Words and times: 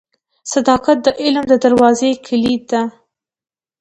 •صداقت 0.53 0.97
د 1.03 1.07
علم 1.21 1.43
د 1.51 1.53
دروازې 1.63 2.09
کلید 2.27 2.61
دی. 2.71 2.83